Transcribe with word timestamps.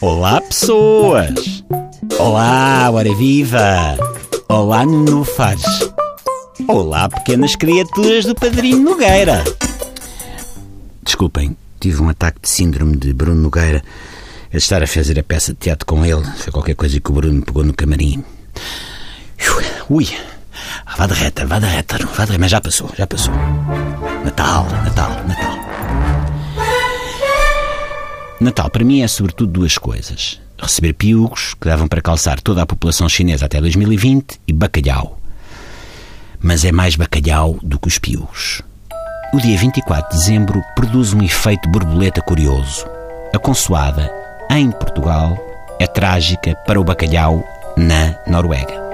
Olá, 0.00 0.40
pessoas! 0.40 1.64
Olá, 2.18 2.90
hora 2.90 3.14
viva! 3.14 3.96
Olá, 4.48 4.84
nenufas! 4.84 5.62
Olá, 6.68 7.08
pequenas 7.08 7.56
criaturas 7.56 8.24
do 8.24 8.34
Padrinho 8.34 8.80
Nogueira! 8.80 9.42
Desculpem, 11.02 11.56
tive 11.80 12.02
um 12.02 12.08
ataque 12.08 12.40
de 12.42 12.48
síndrome 12.48 12.96
de 12.96 13.12
Bruno 13.12 13.40
Nogueira. 13.40 13.82
De 14.50 14.58
estar 14.58 14.82
a 14.82 14.86
fazer 14.86 15.18
a 15.18 15.22
peça 15.22 15.52
de 15.52 15.58
teatro 15.58 15.84
com 15.84 16.04
ele. 16.04 16.24
Foi 16.36 16.52
qualquer 16.52 16.76
coisa 16.76 17.00
que 17.00 17.10
o 17.10 17.14
Bruno 17.14 17.42
pegou 17.42 17.64
no 17.64 17.74
camarim. 17.74 18.22
Ui! 19.90 20.08
Vá 20.96 21.06
de 21.06 21.14
reta, 21.14 21.44
vá 21.44 21.58
de 21.58 21.66
reta, 21.66 21.98
vá 21.98 22.24
de 22.24 22.30
reta, 22.30 22.38
mas 22.38 22.50
já 22.50 22.60
passou, 22.60 22.88
já 22.96 23.06
passou. 23.06 23.34
Natal, 24.24 24.64
Natal, 24.84 25.10
Natal. 25.26 25.73
Natal 28.44 28.68
para 28.68 28.84
mim 28.84 29.00
é 29.00 29.08
sobretudo 29.08 29.52
duas 29.52 29.78
coisas: 29.78 30.38
receber 30.60 30.92
piugos, 30.92 31.54
que 31.54 31.66
davam 31.66 31.88
para 31.88 32.02
calçar 32.02 32.40
toda 32.40 32.60
a 32.60 32.66
população 32.66 33.08
chinesa 33.08 33.46
até 33.46 33.58
2020, 33.58 34.38
e 34.46 34.52
bacalhau. 34.52 35.18
Mas 36.38 36.62
é 36.62 36.70
mais 36.70 36.94
bacalhau 36.94 37.58
do 37.62 37.78
que 37.78 37.88
os 37.88 37.98
piugos. 37.98 38.60
O 39.32 39.40
dia 39.40 39.56
24 39.56 40.10
de 40.10 40.18
dezembro 40.18 40.62
produz 40.76 41.14
um 41.14 41.22
efeito 41.22 41.68
borboleta 41.70 42.20
curioso. 42.20 42.86
A 43.34 43.38
consoada, 43.38 44.12
em 44.50 44.70
Portugal, 44.70 45.38
é 45.80 45.86
trágica 45.86 46.54
para 46.66 46.78
o 46.78 46.84
bacalhau 46.84 47.42
na 47.78 48.14
Noruega. 48.26 48.84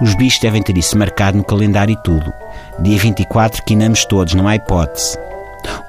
Os 0.00 0.14
bichos 0.14 0.40
devem 0.40 0.62
ter 0.62 0.78
isso 0.78 0.96
marcado 0.96 1.36
no 1.36 1.44
calendário 1.44 1.92
e 1.92 2.02
tudo. 2.04 2.32
Dia 2.78 2.98
24 2.98 3.64
quinamos 3.64 4.04
todos, 4.04 4.32
não 4.32 4.46
há 4.46 4.54
hipótese. 4.54 5.18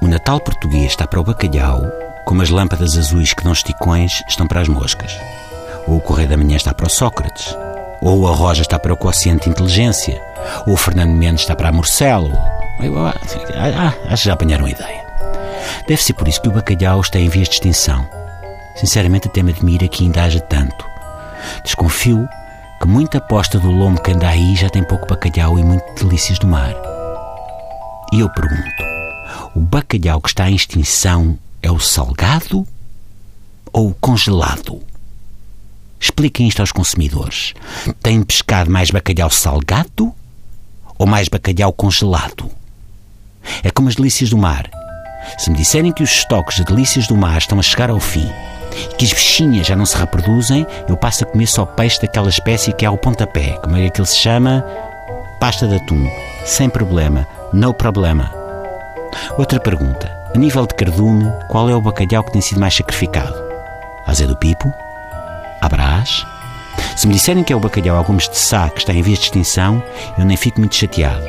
O 0.01 0.07
Natal 0.07 0.39
português 0.39 0.87
está 0.87 1.05
para 1.05 1.21
o 1.21 1.23
bacalhau 1.23 2.10
como 2.25 2.41
as 2.41 2.49
lâmpadas 2.49 2.97
azuis 2.97 3.33
que 3.33 3.43
dão 3.43 3.53
esticões 3.53 4.23
estão 4.27 4.47
para 4.47 4.61
as 4.61 4.67
moscas. 4.67 5.17
Ou 5.87 5.97
o 5.97 6.01
Correio 6.01 6.29
da 6.29 6.37
Manhã 6.37 6.55
está 6.55 6.73
para 6.73 6.87
o 6.87 6.89
Sócrates. 6.89 7.55
Ou 8.01 8.27
a 8.27 8.31
Roja 8.35 8.61
está 8.61 8.79
para 8.79 8.93
o 8.93 8.97
Quociente 8.97 9.49
Inteligência. 9.49 10.21
Ou 10.65 10.73
o 10.73 10.77
Fernando 10.77 11.11
Mendes 11.11 11.41
está 11.41 11.55
para 11.55 11.69
a 11.69 11.71
Morcelo. 11.71 12.31
Ah, 12.33 13.13
ah, 13.77 13.93
acho 14.11 14.23
que 14.23 14.27
já 14.27 14.33
apanharam 14.33 14.65
a 14.65 14.69
ideia. 14.69 15.05
Deve 15.87 16.01
ser 16.01 16.13
por 16.13 16.27
isso 16.27 16.41
que 16.41 16.49
o 16.49 16.51
bacalhau 16.51 17.01
está 17.01 17.19
em 17.19 17.29
vias 17.29 17.47
de 17.47 17.55
extinção. 17.55 18.07
Sinceramente, 18.75 19.27
até 19.27 19.43
me 19.43 19.51
admira 19.51 19.87
que 19.87 20.03
ainda 20.03 20.23
haja 20.23 20.39
tanto. 20.39 20.85
Desconfio 21.63 22.27
que 22.81 22.87
muita 22.87 23.19
aposta 23.19 23.59
do 23.59 23.69
lombo 23.69 24.01
que 24.01 24.11
anda 24.11 24.27
aí 24.27 24.55
já 24.55 24.69
tem 24.69 24.83
pouco 24.83 25.07
bacalhau 25.07 25.59
e 25.59 25.63
muito 25.63 26.03
delícias 26.03 26.39
do 26.39 26.47
mar. 26.47 26.73
E 28.11 28.19
eu 28.19 28.29
pergunto: 28.29 28.83
o 29.55 29.59
bacalhau 29.59 30.19
que 30.21 30.29
está 30.29 30.49
em 30.49 30.55
extinção 30.55 31.37
é 31.61 31.71
o 31.71 31.79
salgado 31.79 32.67
ou 33.71 33.89
o 33.89 33.93
congelado? 33.93 34.81
Expliquem 35.99 36.47
isto 36.47 36.61
aos 36.61 36.71
consumidores. 36.71 37.53
Tem 38.01 38.21
pescado 38.23 38.71
mais 38.71 38.89
bacalhau 38.89 39.29
salgado 39.29 40.13
ou 40.97 41.05
mais 41.05 41.29
bacalhau 41.29 41.71
congelado? 41.71 42.49
É 43.63 43.69
como 43.69 43.87
as 43.87 43.95
delícias 43.95 44.29
do 44.29 44.37
mar. 44.37 44.69
Se 45.37 45.51
me 45.51 45.57
disserem 45.57 45.91
que 45.91 46.01
os 46.01 46.09
estoques 46.09 46.57
de 46.57 46.63
delícias 46.63 47.07
do 47.07 47.15
mar 47.15 47.37
estão 47.37 47.59
a 47.59 47.61
chegar 47.61 47.91
ao 47.91 47.99
fim 47.99 48.27
e 48.91 48.95
que 48.95 49.05
as 49.05 49.13
bichinhas 49.13 49.67
já 49.67 49.75
não 49.75 49.85
se 49.85 49.95
reproduzem, 49.95 50.65
eu 50.87 50.97
passo 50.97 51.23
a 51.23 51.27
comer 51.27 51.47
só 51.47 51.65
peixe 51.65 52.01
daquela 52.01 52.29
espécie 52.29 52.73
que 52.73 52.85
é 52.85 52.89
o 52.89 52.97
pontapé. 52.97 53.59
Como 53.61 53.77
é 53.77 53.89
que 53.89 54.01
ele 54.01 54.07
se 54.07 54.17
chama? 54.17 54.65
Pasta 55.39 55.67
de 55.67 55.75
atum. 55.75 56.09
Sem 56.45 56.69
problema. 56.69 57.27
No 57.53 57.73
problema. 57.73 58.33
Outra 59.37 59.59
pergunta. 59.59 60.20
A 60.33 60.37
nível 60.37 60.65
de 60.65 60.73
cardume, 60.75 61.29
qual 61.49 61.69
é 61.69 61.75
o 61.75 61.81
bacalhau 61.81 62.23
que 62.23 62.31
tem 62.31 62.41
sido 62.41 62.61
mais 62.61 62.73
sacrificado? 62.73 63.35
A 64.05 64.13
Zé 64.13 64.25
do 64.25 64.37
Pipo? 64.37 64.73
A 65.59 65.67
Brás? 65.67 66.25
Se 66.95 67.05
me 67.05 67.13
disserem 67.13 67.43
que 67.43 67.51
é 67.51 67.55
o 67.55 67.59
bacalhau 67.59 67.99
a 67.99 68.01
Gomes 68.01 68.29
de 68.29 68.37
Sá 68.37 68.69
que 68.69 68.79
está 68.79 68.93
em 68.93 69.01
vias 69.01 69.19
de 69.19 69.25
extinção, 69.25 69.83
eu 70.17 70.23
nem 70.23 70.37
fico 70.37 70.59
muito 70.61 70.75
chateado. 70.75 71.25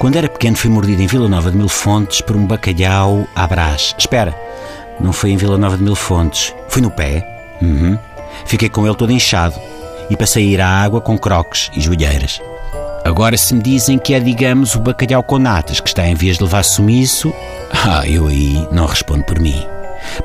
Quando 0.00 0.16
era 0.16 0.28
pequeno 0.28 0.56
fui 0.56 0.68
mordido 0.68 1.00
em 1.00 1.06
Vila 1.06 1.28
Nova 1.28 1.52
de 1.52 1.56
Mil 1.56 1.68
Fontes 1.68 2.20
por 2.20 2.34
um 2.34 2.44
bacalhau 2.44 3.24
à 3.36 3.46
Brás. 3.46 3.94
Espera, 3.96 4.34
não 4.98 5.12
foi 5.12 5.30
em 5.30 5.36
Vila 5.36 5.56
Nova 5.56 5.76
de 5.76 5.84
Mil 5.84 5.94
Fontes. 5.94 6.52
Foi 6.68 6.82
no 6.82 6.90
pé. 6.90 7.24
Uhum. 7.62 7.96
Fiquei 8.46 8.68
com 8.68 8.84
ele 8.84 8.96
todo 8.96 9.12
inchado 9.12 9.54
e 10.10 10.16
passei 10.16 10.44
a 10.44 10.50
ir 10.50 10.60
à 10.60 10.68
água 10.68 11.00
com 11.00 11.16
croques 11.16 11.70
e 11.72 11.80
joelheiras. 11.80 12.40
Agora, 13.04 13.36
se 13.36 13.54
me 13.54 13.62
dizem 13.62 13.98
que 13.98 14.12
é, 14.12 14.20
digamos, 14.20 14.74
o 14.74 14.80
bacalhau 14.80 15.22
com 15.22 15.38
natas 15.38 15.80
que 15.80 15.88
está 15.88 16.06
em 16.06 16.14
vias 16.14 16.36
de 16.36 16.44
levar 16.44 16.62
sumiço, 16.62 17.32
ah, 17.72 18.06
eu 18.06 18.26
aí 18.26 18.68
não 18.70 18.86
respondo 18.86 19.24
por 19.24 19.38
mim. 19.38 19.66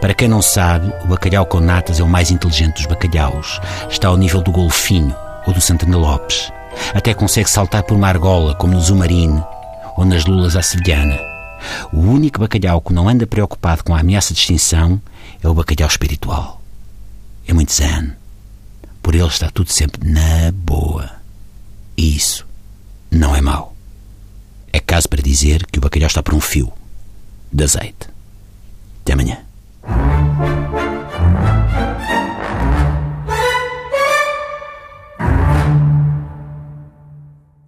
Para 0.02 0.14
quem 0.14 0.28
não 0.28 0.42
sabe, 0.42 0.92
o 1.04 1.08
bacalhau 1.08 1.46
com 1.46 1.60
natas 1.60 2.00
é 2.00 2.04
o 2.04 2.08
mais 2.08 2.32
inteligente 2.32 2.76
dos 2.76 2.86
bacalhaus. 2.86 3.60
Está 3.90 4.10
ao 4.10 4.18
nível 4.18 4.42
do 4.42 4.52
golfinho 4.52 5.16
ou 5.48 5.54
do 5.54 5.62
Santana 5.62 5.98
Lopes. 5.98 6.52
Até 6.94 7.14
consegue 7.14 7.50
saltar 7.50 7.84
por 7.84 7.96
uma 7.96 8.10
argola, 8.10 8.56
como 8.56 8.74
no 8.74 8.82
Zumarine 8.82 9.42
ou 9.96 10.06
nas 10.06 10.26
lulas 10.26 10.56
à 10.58 10.62
sevilhana. 10.62 11.18
O 11.94 12.00
único 12.00 12.40
bacalhau 12.40 12.82
que 12.82 12.94
não 12.94 13.08
anda 13.08 13.26
preocupado 13.26 13.84
com 13.84 13.96
a 13.96 14.00
ameaça 14.02 14.34
de 14.34 14.40
extinção 14.42 15.02
é 15.42 15.48
o 15.48 15.54
bacalhau 15.54 15.88
espiritual. 15.88 16.62
É 17.48 17.54
muito 17.54 17.74
zen. 17.74 18.12
Por 19.02 19.16
ele 19.16 19.28
está 19.28 19.50
tudo 19.50 19.72
sempre 19.72 20.10
na 20.10 20.52
boa. 20.52 21.10
Isso 21.98 22.46
não 23.16 23.34
é 23.34 23.42
mau. 23.42 23.74
É 24.74 24.80
caso 24.80 25.08
para 25.08 25.22
dizer 25.22 25.66
que 25.68 25.80
o 25.80 25.82
bacalhau 25.82 26.08
está 26.08 26.22
por 26.22 26.34
um 26.34 26.42
fio 26.42 26.72
de 27.52 27.64
azeite. 27.64 28.10
Até 29.02 29.14
amanhã. 29.14 29.45